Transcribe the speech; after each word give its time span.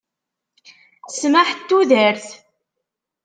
Ssmaḥ 1.11 1.49
n 1.53 1.59
tudert. 1.67 2.27